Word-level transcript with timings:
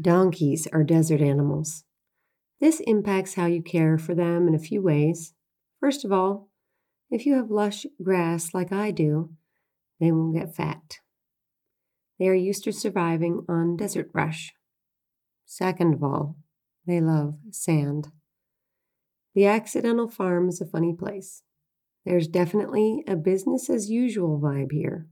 Donkeys 0.00 0.68
are 0.72 0.84
desert 0.84 1.20
animals. 1.20 1.84
This 2.60 2.80
impacts 2.80 3.34
how 3.34 3.46
you 3.46 3.62
care 3.62 3.98
for 3.98 4.14
them 4.14 4.46
in 4.46 4.54
a 4.54 4.58
few 4.58 4.82
ways. 4.82 5.34
First 5.80 6.04
of 6.04 6.12
all, 6.12 6.50
if 7.10 7.26
you 7.26 7.34
have 7.34 7.50
lush 7.50 7.86
grass 8.02 8.52
like 8.52 8.72
I 8.72 8.90
do, 8.90 9.30
they 9.98 10.12
won't 10.12 10.34
get 10.34 10.54
fat. 10.54 10.98
They 12.18 12.28
are 12.28 12.34
used 12.34 12.64
to 12.64 12.72
surviving 12.72 13.44
on 13.48 13.76
desert 13.76 14.12
brush. 14.12 14.52
Second 15.46 15.94
of 15.94 16.02
all, 16.02 16.36
they 16.86 17.00
love 17.00 17.34
sand. 17.50 18.08
The 19.34 19.46
accidental 19.46 20.08
farm 20.08 20.48
is 20.48 20.60
a 20.60 20.66
funny 20.66 20.94
place. 20.98 21.42
There's 22.04 22.28
definitely 22.28 23.04
a 23.06 23.16
business 23.16 23.70
as 23.70 23.90
usual 23.90 24.40
vibe 24.40 24.72
here. 24.72 25.06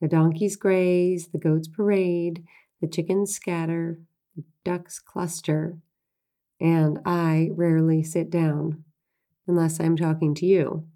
The 0.00 0.08
donkeys 0.08 0.56
graze, 0.56 1.28
the 1.32 1.38
goats 1.38 1.68
parade, 1.68 2.44
the 2.86 2.92
chickens 2.92 3.34
scatter, 3.34 3.98
the 4.36 4.44
ducks 4.64 5.00
cluster, 5.00 5.78
and 6.60 7.00
I 7.04 7.50
rarely 7.52 8.04
sit 8.04 8.30
down 8.30 8.84
unless 9.48 9.80
I'm 9.80 9.96
talking 9.96 10.36
to 10.36 10.46
you. 10.46 10.86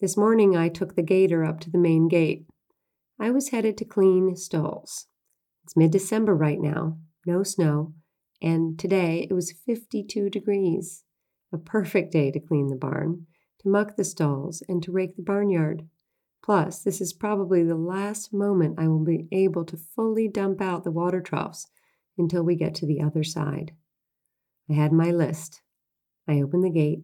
This 0.00 0.16
morning 0.16 0.56
I 0.56 0.68
took 0.68 0.96
the 0.96 1.02
gator 1.02 1.44
up 1.44 1.60
to 1.60 1.70
the 1.70 1.78
main 1.78 2.08
gate. 2.08 2.46
I 3.20 3.30
was 3.30 3.50
headed 3.50 3.78
to 3.78 3.84
clean 3.84 4.34
stalls. 4.34 5.06
It's 5.62 5.76
mid 5.76 5.92
December 5.92 6.34
right 6.34 6.60
now, 6.60 6.98
no 7.24 7.44
snow, 7.44 7.94
and 8.42 8.76
today 8.76 9.28
it 9.30 9.32
was 9.32 9.54
52 9.64 10.28
degrees. 10.28 11.04
A 11.52 11.58
perfect 11.58 12.10
day 12.10 12.32
to 12.32 12.40
clean 12.40 12.66
the 12.66 12.74
barn, 12.74 13.28
to 13.60 13.68
muck 13.68 13.94
the 13.94 14.02
stalls, 14.02 14.60
and 14.68 14.82
to 14.82 14.90
rake 14.90 15.14
the 15.14 15.22
barnyard. 15.22 15.86
Plus, 16.44 16.82
this 16.82 17.00
is 17.00 17.14
probably 17.14 17.64
the 17.64 17.74
last 17.74 18.34
moment 18.34 18.78
I 18.78 18.86
will 18.86 19.02
be 19.02 19.26
able 19.32 19.64
to 19.64 19.78
fully 19.78 20.28
dump 20.28 20.60
out 20.60 20.84
the 20.84 20.90
water 20.90 21.22
troughs 21.22 21.68
until 22.18 22.42
we 22.42 22.54
get 22.54 22.74
to 22.76 22.86
the 22.86 23.00
other 23.00 23.24
side. 23.24 23.72
I 24.68 24.74
had 24.74 24.92
my 24.92 25.10
list. 25.10 25.62
I 26.28 26.42
opened 26.42 26.64
the 26.64 26.70
gate, 26.70 27.02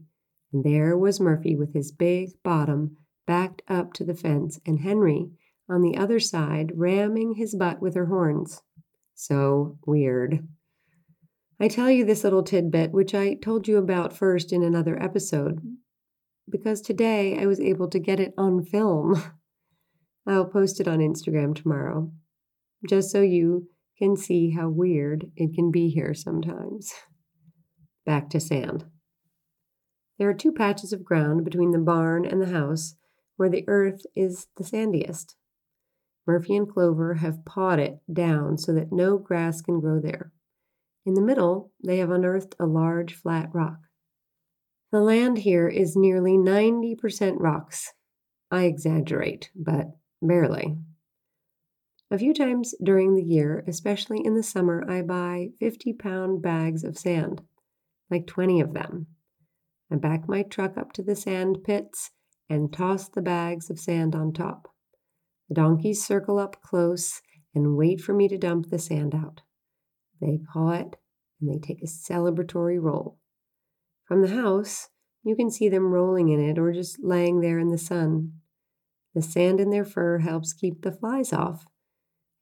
and 0.52 0.62
there 0.62 0.94
was 0.96 1.20
Murphy 1.20 1.56
with 1.56 1.72
his 1.72 1.91
big 1.91 2.33
bottom 2.42 2.98
backed 3.27 3.62
up 3.66 3.94
to 3.94 4.05
the 4.05 4.14
fence, 4.14 4.61
and 4.66 4.80
Henry 4.80 5.30
on 5.70 5.80
the 5.80 5.96
other 5.96 6.20
side 6.20 6.72
ramming 6.74 7.36
his 7.36 7.55
butt 7.55 7.80
with 7.80 7.94
her 7.94 8.06
horns. 8.06 8.61
So 9.14 9.78
weird. 9.86 10.46
I 11.58 11.68
tell 11.68 11.91
you 11.91 12.05
this 12.05 12.24
little 12.24 12.42
tidbit, 12.42 12.92
which 12.92 13.14
I 13.14 13.34
told 13.34 13.66
you 13.68 13.78
about 13.78 14.12
first 14.12 14.52
in 14.52 14.62
another 14.62 15.02
episode, 15.02 15.61
because 16.50 16.80
today 16.80 17.38
I 17.38 17.46
was 17.46 17.60
able 17.60 17.88
to 17.88 17.98
get 17.98 18.20
it 18.20 18.34
on 18.36 18.64
film. 18.64 19.22
I'll 20.26 20.46
post 20.46 20.80
it 20.80 20.88
on 20.88 20.98
Instagram 20.98 21.54
tomorrow, 21.54 22.12
just 22.88 23.10
so 23.10 23.22
you 23.22 23.68
can 23.98 24.16
see 24.16 24.50
how 24.50 24.68
weird 24.68 25.30
it 25.36 25.54
can 25.54 25.70
be 25.70 25.88
here 25.88 26.14
sometimes. 26.14 26.92
Back 28.06 28.30
to 28.30 28.40
sand. 28.40 28.84
There 30.18 30.28
are 30.28 30.34
two 30.34 30.52
patches 30.52 30.92
of 30.92 31.04
ground 31.04 31.44
between 31.44 31.70
the 31.70 31.78
barn 31.78 32.26
and 32.26 32.42
the 32.42 32.52
house 32.52 32.94
where 33.36 33.48
the 33.48 33.64
earth 33.66 34.02
is 34.14 34.48
the 34.56 34.64
sandiest. 34.64 35.36
Murphy 36.26 36.56
and 36.56 36.68
Clover 36.68 37.14
have 37.14 37.44
pawed 37.44 37.78
it 37.78 38.00
down 38.12 38.58
so 38.58 38.72
that 38.74 38.92
no 38.92 39.16
grass 39.16 39.62
can 39.62 39.80
grow 39.80 39.98
there. 39.98 40.32
In 41.06 41.14
the 41.14 41.22
middle, 41.22 41.72
they 41.82 41.96
have 41.98 42.10
unearthed 42.10 42.54
a 42.60 42.66
large 42.66 43.14
flat 43.14 43.48
rock. 43.54 43.78
The 44.92 45.00
land 45.00 45.38
here 45.38 45.69
is 45.69 45.94
nearly 45.94 46.33
90% 46.33 47.36
rocks. 47.38 47.92
I 48.50 48.64
exaggerate, 48.64 49.50
but 49.55 49.86
barely. 50.20 50.77
A 52.10 52.19
few 52.19 52.34
times 52.34 52.74
during 52.83 53.14
the 53.14 53.23
year, 53.23 53.62
especially 53.68 54.24
in 54.24 54.34
the 54.34 54.42
summer, 54.42 54.84
I 54.90 55.02
buy 55.02 55.51
50 55.61 55.92
pound 55.92 56.42
bags 56.42 56.83
of 56.83 56.98
sand, 56.98 57.40
like 58.11 58.27
20 58.27 58.61
of 58.61 58.74
them. 58.74 59.06
I 59.92 59.96
back 59.96 60.28
my 60.28 60.42
truck 60.42 60.77
up 60.77 60.92
to 60.95 61.05
the 61.05 61.14
sand 61.14 61.62
pits 61.62 62.11
and 62.48 62.72
toss 62.72 63.08
the 63.08 63.22
bags 63.22 63.70
of 63.70 63.78
sand 63.78 64.17
on 64.17 64.33
top. 64.33 64.74
The 65.48 65.55
donkeys 65.55 66.05
circle 66.05 66.40
up 66.40 66.61
close 66.62 67.22
and 67.55 67.77
wait 67.77 68.01
for 68.01 68.12
me 68.12 68.27
to 68.27 68.39
dump 68.39 68.70
the 68.70 68.78
sand 68.80 69.14
out. 69.14 69.42
They 70.20 70.40
paw 70.52 70.72
it 70.72 70.96
and 71.40 71.48
they 71.48 71.58
take 71.58 71.80
a 71.80 71.86
celebratory 71.86 72.83
roll. 72.83 73.20
From 74.10 74.22
the 74.22 74.34
house, 74.34 74.88
you 75.22 75.36
can 75.36 75.52
see 75.52 75.68
them 75.68 75.92
rolling 75.92 76.30
in 76.30 76.40
it 76.40 76.58
or 76.58 76.72
just 76.72 76.98
laying 77.00 77.38
there 77.38 77.60
in 77.60 77.68
the 77.68 77.78
sun. 77.78 78.32
The 79.14 79.22
sand 79.22 79.60
in 79.60 79.70
their 79.70 79.84
fur 79.84 80.18
helps 80.18 80.52
keep 80.52 80.82
the 80.82 80.90
flies 80.90 81.32
off, 81.32 81.64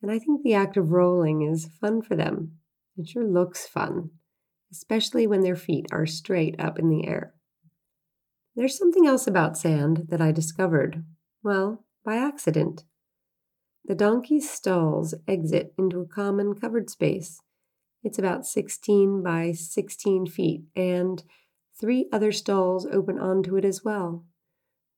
and 0.01 0.11
I 0.11 0.19
think 0.19 0.43
the 0.43 0.55
act 0.55 0.79
of 0.79 0.93
rolling 0.93 1.43
is 1.43 1.69
fun 1.79 2.01
for 2.01 2.17
them. 2.17 2.53
It 2.97 3.09
sure 3.09 3.27
looks 3.27 3.67
fun, 3.67 4.13
especially 4.73 5.27
when 5.27 5.43
their 5.43 5.57
feet 5.57 5.85
are 5.93 6.07
straight 6.07 6.59
up 6.59 6.79
in 6.79 6.89
the 6.89 7.07
air. 7.07 7.35
There's 8.57 8.79
something 8.79 9.07
else 9.07 9.27
about 9.27 9.59
sand 9.59 10.07
that 10.09 10.23
I 10.23 10.33
discovered, 10.33 11.05
well, 11.43 11.85
by 12.03 12.17
accident. 12.17 12.85
The 13.85 13.95
donkey's 13.95 14.49
stalls 14.49 15.15
exit 15.29 15.75
into 15.77 16.01
a 16.01 16.09
common 16.09 16.55
covered 16.55 16.89
space. 16.89 17.43
It's 18.03 18.19
about 18.19 18.47
16 18.47 19.23
by 19.23 19.53
16 19.53 20.25
feet, 20.29 20.63
and 20.75 21.23
Three 21.81 22.09
other 22.13 22.33
stalls 22.33 22.87
open 22.87 23.19
onto 23.19 23.57
it 23.57 23.65
as 23.65 23.85
well. 23.85 24.25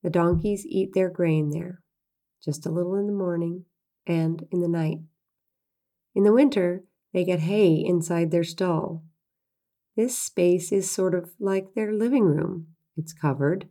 The 0.02 0.10
donkeys 0.10 0.64
eat 0.66 0.94
their 0.94 1.10
grain 1.10 1.50
there, 1.50 1.82
just 2.42 2.64
a 2.64 2.70
little 2.70 2.94
in 2.94 3.06
the 3.06 3.12
morning 3.12 3.66
and 4.06 4.46
in 4.50 4.60
the 4.60 4.68
night. 4.68 4.98
In 6.14 6.24
the 6.24 6.32
winter, 6.32 6.84
they 7.12 7.24
get 7.24 7.40
hay 7.40 7.74
inside 7.74 8.30
their 8.30 8.44
stall. 8.44 9.04
This 9.96 10.16
space 10.16 10.72
is 10.72 10.90
sort 10.90 11.14
of 11.14 11.32
like 11.38 11.74
their 11.74 11.92
living 11.92 12.24
room. 12.24 12.68
It's 12.96 13.12
covered, 13.12 13.68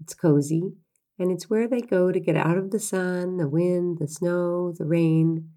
it's 0.00 0.14
cozy, 0.14 0.74
and 1.18 1.32
it's 1.32 1.50
where 1.50 1.66
they 1.66 1.80
go 1.80 2.12
to 2.12 2.20
get 2.20 2.36
out 2.36 2.58
of 2.58 2.70
the 2.70 2.78
sun, 2.78 3.38
the 3.38 3.48
wind, 3.48 3.98
the 3.98 4.06
snow, 4.06 4.72
the 4.76 4.84
rain. 4.84 5.50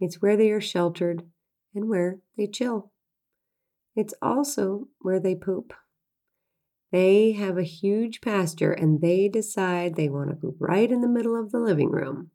It's 0.00 0.20
where 0.20 0.36
they 0.36 0.50
are 0.50 0.60
sheltered 0.60 1.22
and 1.74 1.88
where 1.88 2.18
they 2.36 2.46
chill. 2.46 2.92
It's 3.96 4.14
also 4.20 4.88
where 5.00 5.20
they 5.20 5.34
poop. 5.34 5.72
They 6.92 7.32
have 7.32 7.56
a 7.56 7.62
huge 7.62 8.20
pasture 8.20 8.72
and 8.72 9.00
they 9.00 9.28
decide 9.28 9.96
they 9.96 10.10
want 10.10 10.28
to 10.28 10.36
poop 10.36 10.56
right 10.60 10.90
in 10.90 11.00
the 11.00 11.08
middle 11.08 11.40
of 11.40 11.50
the 11.50 11.58
living 11.58 11.90
room. 11.90 12.30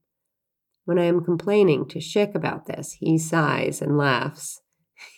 When 0.85 0.97
I 0.97 1.03
am 1.03 1.23
complaining 1.23 1.87
to 1.89 1.99
Schick 1.99 2.33
about 2.33 2.65
this, 2.65 2.93
he 2.93 3.17
sighs 3.17 3.81
and 3.81 3.97
laughs. 3.97 4.61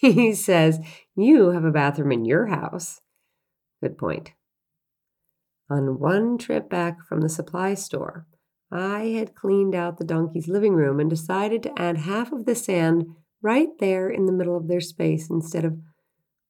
He 0.02 0.34
says, 0.34 0.80
You 1.16 1.52
have 1.52 1.64
a 1.64 1.72
bathroom 1.72 2.12
in 2.12 2.26
your 2.26 2.48
house. 2.48 3.00
Good 3.82 3.98
point. 3.98 4.34
On 5.70 6.00
one 6.00 6.38
trip 6.38 6.70
back 6.70 6.98
from 7.08 7.22
the 7.22 7.30
supply 7.30 7.76
store, 7.76 8.28
I 8.72 9.16
had 9.18 9.36
cleaned 9.36 9.74
out 9.74 9.98
the 9.98 10.04
donkey's 10.04 10.50
living 10.50 10.74
room 10.74 11.00
and 11.00 11.10
decided 11.10 11.64
to 11.64 11.82
add 11.82 11.98
half 11.98 12.34
of 12.34 12.46
the 12.46 12.56
sand 12.56 13.06
right 13.42 13.70
there 13.80 14.10
in 14.10 14.26
the 14.26 14.34
middle 14.34 14.58
of 14.58 14.68
their 14.68 14.82
space 14.82 15.30
instead 15.30 15.64
of 15.64 15.80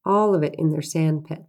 all 0.06 0.33
of 0.33 0.41
it 0.41 0.56
in 0.57 0.71
their 0.71 0.81
sand 0.81 1.25
pit. 1.25 1.44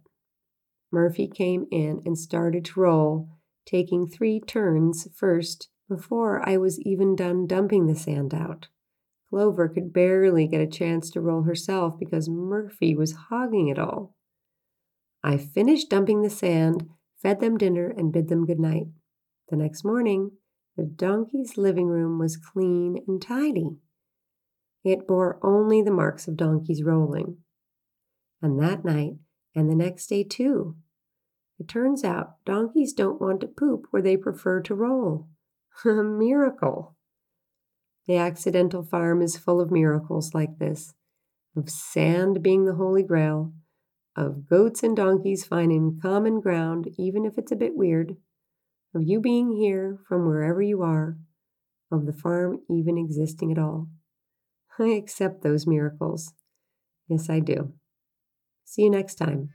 Murphy 0.91 1.27
came 1.27 1.67
in 1.71 2.01
and 2.05 2.17
started 2.17 2.65
to 2.65 2.79
roll, 2.79 3.29
taking 3.65 4.07
three 4.07 4.39
turns 4.39 5.07
first 5.13 5.69
before 5.87 6.47
I 6.47 6.57
was 6.57 6.79
even 6.81 7.15
done 7.15 7.47
dumping 7.47 7.87
the 7.87 7.95
sand 7.95 8.33
out. 8.33 8.67
Clover 9.29 9.69
could 9.69 9.93
barely 9.93 10.47
get 10.47 10.61
a 10.61 10.67
chance 10.67 11.09
to 11.11 11.21
roll 11.21 11.43
herself 11.43 11.97
because 11.97 12.29
Murphy 12.29 12.95
was 12.95 13.13
hogging 13.29 13.69
it 13.69 13.79
all. 13.79 14.13
I 15.23 15.37
finished 15.37 15.89
dumping 15.89 16.21
the 16.21 16.29
sand, 16.29 16.89
fed 17.21 17.39
them 17.39 17.57
dinner, 17.57 17.87
and 17.87 18.11
bid 18.11 18.27
them 18.27 18.45
good 18.45 18.59
night. 18.59 18.87
The 19.49 19.55
next 19.55 19.85
morning, 19.85 20.31
the 20.75 20.83
donkey's 20.83 21.57
living 21.57 21.87
room 21.87 22.19
was 22.19 22.37
clean 22.37 23.03
and 23.07 23.21
tidy. 23.21 23.77
It 24.83 25.07
bore 25.07 25.39
only 25.43 25.81
the 25.81 25.91
marks 25.91 26.27
of 26.27 26.35
donkey's 26.35 26.83
rolling. 26.83 27.37
And 28.41 28.59
that 28.61 28.83
night, 28.83 29.13
and 29.55 29.69
the 29.69 29.75
next 29.75 30.07
day 30.07 30.23
too. 30.23 30.75
It 31.61 31.67
turns 31.67 32.03
out 32.03 32.43
donkeys 32.43 32.91
don't 32.91 33.21
want 33.21 33.39
to 33.41 33.47
poop 33.47 33.85
where 33.91 34.01
they 34.01 34.17
prefer 34.17 34.61
to 34.61 34.73
roll. 34.73 35.27
A 35.85 35.89
miracle. 36.03 36.95
The 38.07 38.17
accidental 38.17 38.81
farm 38.81 39.21
is 39.21 39.37
full 39.37 39.61
of 39.61 39.69
miracles 39.69 40.33
like 40.33 40.57
this 40.57 40.95
of 41.55 41.69
sand 41.69 42.41
being 42.41 42.65
the 42.65 42.73
holy 42.73 43.03
grail, 43.03 43.53
of 44.15 44.47
goats 44.47 44.81
and 44.81 44.97
donkeys 44.97 45.45
finding 45.45 45.99
common 46.01 46.41
ground, 46.41 46.87
even 46.97 47.25
if 47.25 47.37
it's 47.37 47.51
a 47.51 47.55
bit 47.55 47.75
weird, 47.75 48.17
of 48.95 49.03
you 49.03 49.21
being 49.21 49.51
here 49.51 49.99
from 50.07 50.25
wherever 50.25 50.63
you 50.63 50.81
are, 50.81 51.19
of 51.91 52.07
the 52.07 52.13
farm 52.13 52.57
even 52.71 52.97
existing 52.97 53.51
at 53.51 53.59
all. 53.59 53.87
I 54.79 54.85
accept 54.93 55.43
those 55.43 55.67
miracles. 55.67 56.33
Yes, 57.07 57.29
I 57.29 57.39
do. 57.39 57.73
See 58.65 58.81
you 58.81 58.89
next 58.89 59.15
time. 59.15 59.49